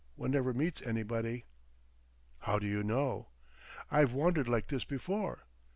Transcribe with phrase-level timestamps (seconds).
[0.15, 1.45] One never meets anybody."
[2.39, 3.27] "How do you know?"
[3.91, 5.45] "I've wandered like this before....